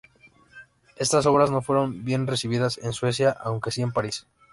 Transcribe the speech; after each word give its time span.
Estas 0.95 1.27
obras 1.27 1.51
no 1.51 1.61
fueron 1.61 2.03
bien 2.03 2.25
recibidas 2.25 2.79
en 2.79 2.91
Suecia, 2.91 3.37
aunque 3.39 3.69
sí 3.69 3.83
en 3.83 3.91
París. 3.91 4.25